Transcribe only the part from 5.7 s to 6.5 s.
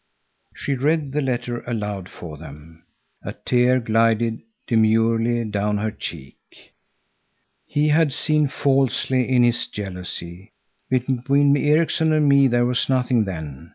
her cheek.